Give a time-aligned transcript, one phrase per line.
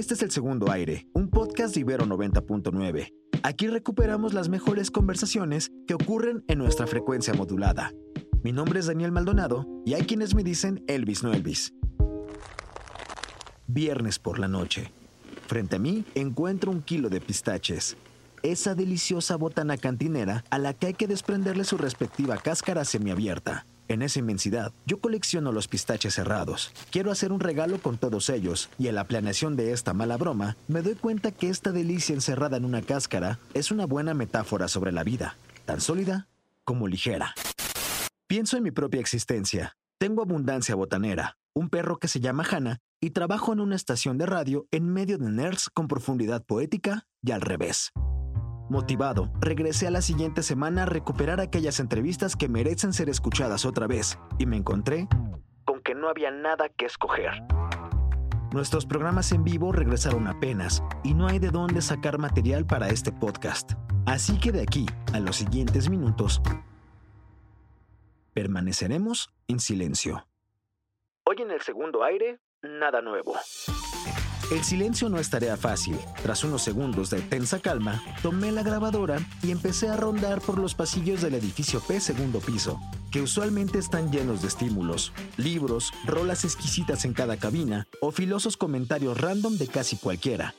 [0.00, 3.12] Este es el segundo aire, un podcast de Ibero 90.9.
[3.42, 7.92] Aquí recuperamos las mejores conversaciones que ocurren en nuestra frecuencia modulada.
[8.42, 11.74] Mi nombre es Daniel Maldonado y hay quienes me dicen Elvis no Elvis.
[13.66, 14.90] Viernes por la noche.
[15.46, 17.98] Frente a mí encuentro un kilo de pistaches.
[18.42, 23.66] Esa deliciosa botana cantinera a la que hay que desprenderle su respectiva cáscara semiabierta.
[23.90, 26.70] En esa inmensidad, yo colecciono los pistaches cerrados.
[26.92, 30.56] Quiero hacer un regalo con todos ellos, y en la planeación de esta mala broma,
[30.68, 34.92] me doy cuenta que esta delicia encerrada en una cáscara es una buena metáfora sobre
[34.92, 36.28] la vida, tan sólida
[36.62, 37.34] como ligera.
[38.28, 39.76] Pienso en mi propia existencia.
[39.98, 44.26] Tengo abundancia botanera, un perro que se llama Hannah, y trabajo en una estación de
[44.26, 47.90] radio en medio de nerds con profundidad poética y al revés.
[48.70, 53.88] Motivado, regresé a la siguiente semana a recuperar aquellas entrevistas que merecen ser escuchadas otra
[53.88, 55.08] vez, y me encontré
[55.64, 57.32] con que no había nada que escoger.
[58.52, 63.10] Nuestros programas en vivo regresaron apenas, y no hay de dónde sacar material para este
[63.10, 63.72] podcast.
[64.06, 66.40] Así que de aquí a los siguientes minutos,
[68.34, 70.28] permaneceremos en silencio.
[71.24, 73.34] Hoy en el segundo aire, nada nuevo.
[74.50, 75.96] El silencio no es tarea fácil.
[76.24, 80.74] Tras unos segundos de tensa calma, tomé la grabadora y empecé a rondar por los
[80.74, 82.80] pasillos del edificio P segundo piso,
[83.12, 89.20] que usualmente están llenos de estímulos, libros, rolas exquisitas en cada cabina o filosos comentarios
[89.20, 90.56] random de casi cualquiera.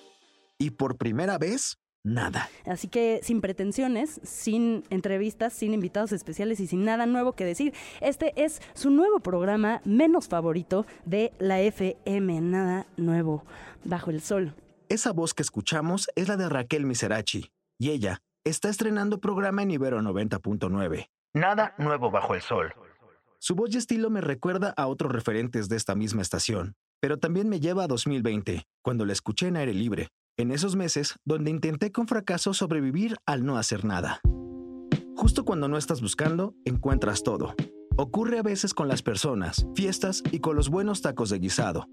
[0.58, 2.50] Y por primera vez, nada.
[2.66, 7.74] Así que sin pretensiones, sin entrevistas, sin invitados especiales y sin nada nuevo que decir,
[8.00, 13.46] este es su nuevo programa menos favorito de la FM, nada nuevo
[13.84, 14.56] bajo el sol.
[14.90, 19.72] Esa voz que escuchamos es la de Raquel Miserachi, y ella está estrenando programa en
[19.72, 21.08] Ibero 90.9.
[21.34, 22.74] Nada nuevo bajo el sol.
[23.40, 27.50] Su voz y estilo me recuerda a otros referentes de esta misma estación, pero también
[27.50, 30.10] me lleva a 2020, cuando la escuché en aire libre,
[30.42, 34.22] en esos meses donde intenté con fracaso sobrevivir al no hacer nada.
[35.16, 37.54] Justo cuando no estás buscando, encuentras todo.
[37.98, 41.88] Ocurre a veces con las personas, fiestas y con los buenos tacos de guisado.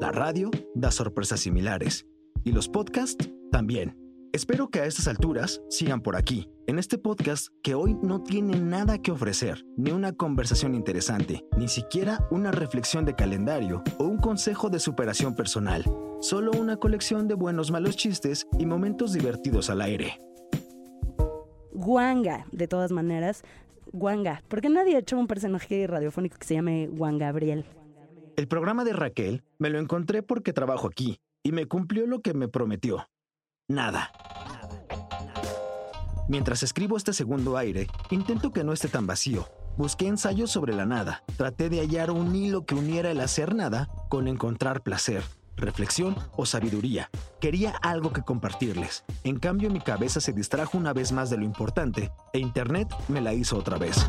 [0.00, 2.06] La radio da sorpresas similares.
[2.44, 4.01] Y los podcasts también.
[4.32, 8.58] Espero que a estas alturas sigan por aquí, en este podcast que hoy no tiene
[8.58, 14.16] nada que ofrecer, ni una conversación interesante, ni siquiera una reflexión de calendario o un
[14.16, 15.84] consejo de superación personal,
[16.22, 20.18] solo una colección de buenos malos chistes y momentos divertidos al aire.
[21.74, 23.42] Guanga, de todas maneras,
[23.92, 27.66] Guanga, porque nadie ha hecho un personaje radiofónico que se llame Juan Gabriel.
[28.36, 32.32] El programa de Raquel me lo encontré porque trabajo aquí y me cumplió lo que
[32.32, 33.06] me prometió.
[33.72, 34.12] Nada.
[36.28, 39.48] Mientras escribo este segundo aire, intento que no esté tan vacío.
[39.78, 41.22] Busqué ensayos sobre la nada.
[41.38, 45.22] Traté de hallar un hilo que uniera el hacer nada con encontrar placer,
[45.56, 47.08] reflexión o sabiduría.
[47.40, 49.04] Quería algo que compartirles.
[49.24, 53.22] En cambio mi cabeza se distrajo una vez más de lo importante e Internet me
[53.22, 54.06] la hizo otra vez.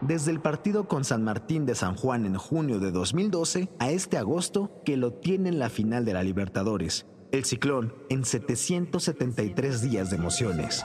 [0.00, 4.18] Desde el partido con San Martín de San Juan en junio de 2012 a este
[4.18, 10.10] agosto que lo tiene en la final de la Libertadores, el ciclón en 773 días
[10.10, 10.84] de emociones.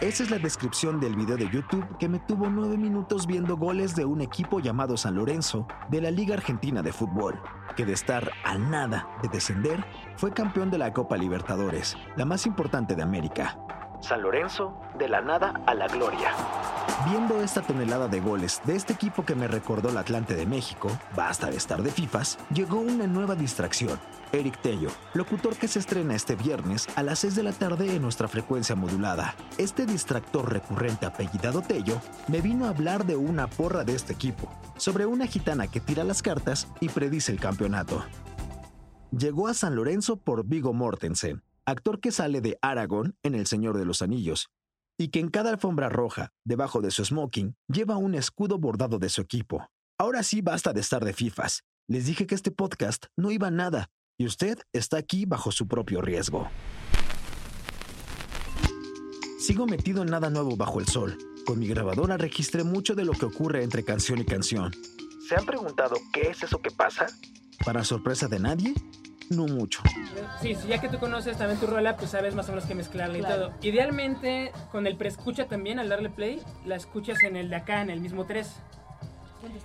[0.00, 3.94] Esa es la descripción del video de YouTube que me tuvo nueve minutos viendo goles
[3.94, 7.38] de un equipo llamado San Lorenzo de la Liga Argentina de Fútbol,
[7.76, 9.84] que de estar a nada de descender,
[10.16, 13.58] fue campeón de la Copa Libertadores, la más importante de América.
[14.00, 16.32] San Lorenzo, de la nada a la gloria.
[17.06, 20.90] Viendo esta tonelada de goles de este equipo que me recordó el Atlante de México,
[21.16, 23.98] basta de estar de FIFAs, llegó una nueva distracción.
[24.32, 28.02] Eric Tello, locutor que se estrena este viernes a las 6 de la tarde en
[28.02, 29.34] nuestra frecuencia modulada.
[29.56, 34.52] Este distractor recurrente apellidado Tello me vino a hablar de una porra de este equipo,
[34.76, 38.04] sobre una gitana que tira las cartas y predice el campeonato.
[39.10, 43.78] Llegó a San Lorenzo por Vigo Mortensen, actor que sale de Aragón en El Señor
[43.78, 44.50] de los Anillos,
[45.00, 49.08] y que en cada alfombra roja, debajo de su smoking, lleva un escudo bordado de
[49.08, 49.66] su equipo.
[49.98, 51.62] Ahora sí basta de estar de fifas.
[51.88, 53.88] Les dije que este podcast no iba a nada,
[54.18, 56.50] y usted está aquí bajo su propio riesgo.
[59.38, 61.16] Sigo metido en nada nuevo bajo el sol.
[61.46, 64.70] Con mi grabadora registré mucho de lo que ocurre entre canción y canción.
[65.26, 67.06] ¿Se han preguntado qué es eso que pasa?
[67.64, 68.74] Para sorpresa de nadie,
[69.30, 69.80] no mucho.
[70.42, 72.74] Sí, sí, ya que tú conoces también tu rola, pues sabes más o menos qué
[72.74, 73.52] mezclarla y todo.
[73.62, 77.90] Idealmente, con el preescucha también, al darle play, la escuchas en el de acá, en
[77.90, 78.52] el mismo 3.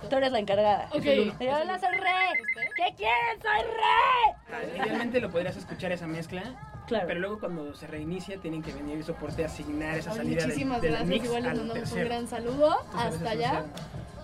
[0.08, 0.88] Tú eres la encargada.
[0.92, 1.04] Ok.
[1.40, 2.32] Hola, soy rey.
[2.76, 3.42] ¿Qué quieres?
[3.42, 4.74] Soy rey.
[4.76, 6.42] Idealmente lo podrías escuchar esa mezcla.
[6.86, 7.06] Claro.
[7.08, 10.44] Pero luego cuando se reinicia tienen que venir el soporte a asignar esa Ay, salida
[10.46, 11.08] muchísimas del, gracias.
[11.10, 12.76] mix Igual les mandamos un gran saludo.
[12.92, 13.64] Entonces, Hasta allá.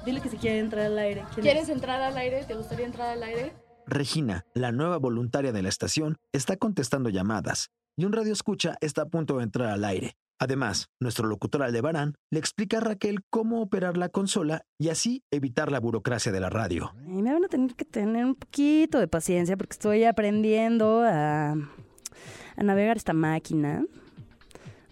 [0.07, 1.25] Dile que si quiere entrar al aire.
[1.35, 1.69] ¿Quién ¿Quieres es?
[1.71, 2.45] entrar al aire?
[2.45, 3.53] ¿Te gustaría entrar al aire?
[3.93, 9.03] Regina, la nueva voluntaria de la estación, está contestando llamadas y un radio escucha está
[9.03, 10.17] a punto de entrar al aire.
[10.39, 15.71] Además, nuestro locutor Aldebarán le explica a Raquel cómo operar la consola y así evitar
[15.71, 16.93] la burocracia de la radio.
[17.07, 22.63] Me van a tener que tener un poquito de paciencia porque estoy aprendiendo a, a
[22.63, 23.85] navegar esta máquina.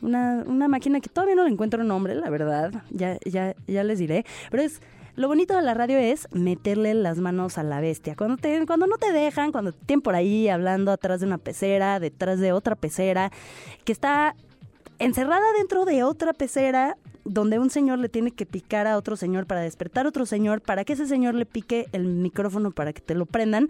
[0.02, 2.84] Una, una máquina que todavía no le encuentro nombre, la verdad.
[2.90, 4.24] Ya, ya, ya les diré.
[4.50, 4.80] Pero es.
[5.20, 8.16] Lo bonito de la radio es meterle las manos a la bestia.
[8.16, 11.36] Cuando, te, cuando no te dejan, cuando te tienen por ahí hablando atrás de una
[11.36, 13.30] pecera, detrás de otra pecera,
[13.84, 14.34] que está
[14.98, 16.96] encerrada dentro de otra pecera
[17.26, 20.62] donde un señor le tiene que picar a otro señor para despertar a otro señor,
[20.62, 23.68] para que ese señor le pique el micrófono para que te lo prendan,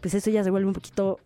[0.00, 1.18] pues eso ya se vuelve un poquito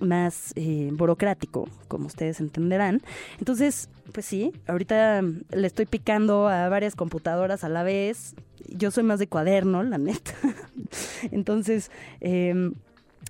[0.00, 3.00] más eh, burocrático, como ustedes entenderán.
[3.38, 8.34] Entonces, pues sí, ahorita le estoy picando a varias computadoras a la vez.
[8.68, 10.32] Yo soy más de cuaderno, la neta.
[11.30, 12.72] Entonces, eh,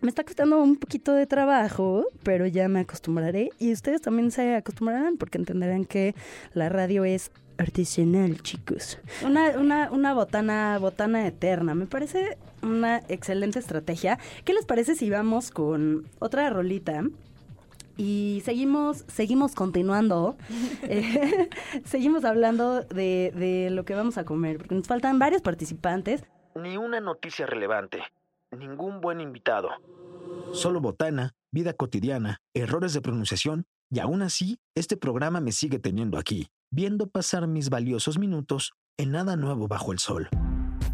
[0.02, 3.50] me está costando un poquito de trabajo, pero ya me acostumbraré.
[3.58, 6.14] Y ustedes también se acostumbrarán porque entenderán que
[6.52, 8.98] la radio es artesanal, chicos.
[9.24, 11.74] Una, una, una botana, botana eterna.
[11.74, 14.18] Me parece una excelente estrategia.
[14.44, 17.02] ¿Qué les parece si vamos con otra rolita?
[17.96, 20.36] Y seguimos, seguimos continuando.
[20.86, 21.48] Eh,
[21.84, 26.22] seguimos hablando de, de lo que vamos a comer, porque nos faltan varios participantes.
[26.54, 28.02] Ni una noticia relevante,
[28.50, 29.70] ningún buen invitado.
[30.52, 33.64] Solo botana, vida cotidiana, errores de pronunciación,
[33.94, 39.12] y aún así, este programa me sigue teniendo aquí, viendo pasar mis valiosos minutos en
[39.12, 40.29] nada nuevo bajo el sol.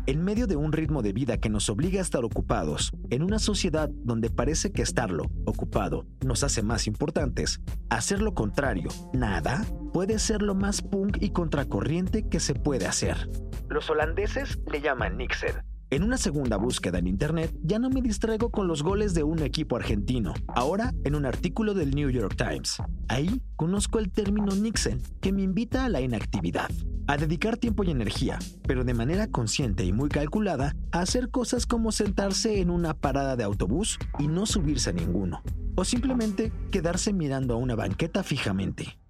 [0.07, 3.39] En medio de un ritmo de vida que nos obliga a estar ocupados, en una
[3.39, 9.65] sociedad donde parece que estarlo, ocupado, nos hace más importantes, hacer lo contrario, nada,
[9.95, 13.31] puede ser lo más punk y contracorriente que se puede hacer.
[13.71, 15.70] Los holandeses le llaman Nixon.
[15.93, 19.41] En una segunda búsqueda en internet, ya no me distraigo con los goles de un
[19.41, 22.77] equipo argentino, ahora en un artículo del New York Times.
[23.09, 26.71] Ahí conozco el término Nixon, que me invita a la inactividad,
[27.09, 28.39] a dedicar tiempo y energía,
[28.69, 33.35] pero de manera consciente y muy calculada, a hacer cosas como sentarse en una parada
[33.35, 35.43] de autobús y no subirse a ninguno,
[35.75, 39.01] o simplemente quedarse mirando a una banqueta fijamente.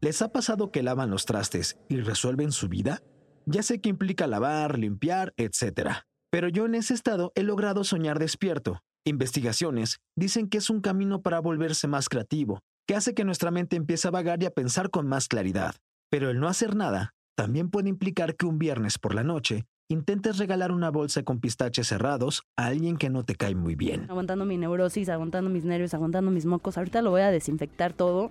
[0.00, 3.00] ¿Les ha pasado que lavan los trastes y resuelven su vida?
[3.44, 6.02] Ya sé que implica lavar, limpiar, etc.
[6.36, 8.82] Pero yo en ese estado he logrado soñar despierto.
[9.06, 13.74] Investigaciones dicen que es un camino para volverse más creativo, que hace que nuestra mente
[13.74, 15.76] empiece a vagar y a pensar con más claridad.
[16.10, 20.36] Pero el no hacer nada también puede implicar que un viernes por la noche intentes
[20.36, 24.04] regalar una bolsa con pistaches cerrados a alguien que no te cae muy bien.
[24.10, 26.76] Aguantando mi neurosis, aguantando mis nervios, aguantando mis mocos.
[26.76, 28.30] Ahorita lo voy a desinfectar todo.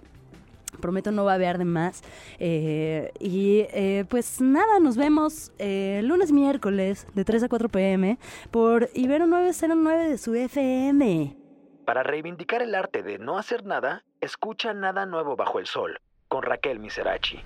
[0.79, 2.03] Prometo no babear de más.
[2.39, 8.17] Eh, y eh, pues nada, nos vemos eh, lunes, miércoles, de 3 a 4 pm,
[8.51, 11.36] por Ibero 909 de su FM.
[11.86, 16.41] Para reivindicar el arte de no hacer nada, escucha Nada Nuevo Bajo el Sol, con
[16.41, 17.39] Raquel Miserachi.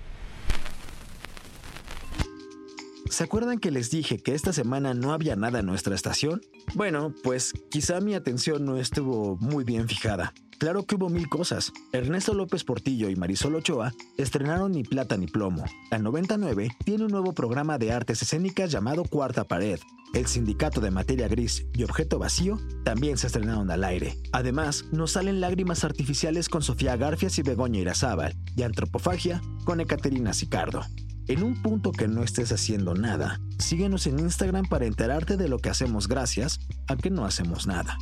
[3.10, 6.40] ¿Se acuerdan que les dije que esta semana no había nada en nuestra estación?
[6.74, 10.32] Bueno, pues quizá mi atención no estuvo muy bien fijada.
[10.60, 11.72] Claro que hubo mil cosas.
[11.90, 15.64] Ernesto López Portillo y Marisol Ochoa estrenaron Ni Plata ni Plomo.
[15.90, 19.80] La 99 tiene un nuevo programa de artes escénicas llamado Cuarta Pared.
[20.12, 24.18] El Sindicato de Materia Gris y Objeto Vacío también se estrenaron al aire.
[24.32, 30.34] Además, nos salen lágrimas artificiales con Sofía Garfias y Begoña Irazábal, y Antropofagia con Ekaterina
[30.34, 30.82] Sicardo.
[31.26, 35.58] En un punto que no estés haciendo nada, síguenos en Instagram para enterarte de lo
[35.58, 37.96] que hacemos gracias a que no hacemos nada.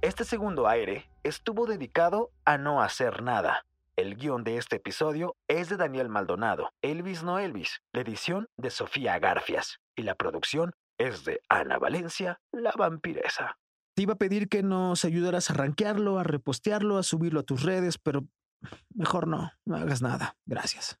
[0.00, 3.64] Este segundo aire estuvo dedicado a no hacer nada.
[3.96, 8.70] El guion de este episodio es de Daniel Maldonado, Elvis no Elvis, la edición de
[8.70, 13.58] Sofía Garfias y la producción es de Ana Valencia, la vampiresa.
[13.94, 17.64] Te iba a pedir que nos ayudaras a rankearlo, a repostearlo, a subirlo a tus
[17.64, 18.24] redes, pero
[18.94, 20.36] mejor no, no hagas nada.
[20.46, 21.00] Gracias.